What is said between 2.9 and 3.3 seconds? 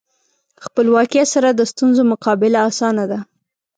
ده.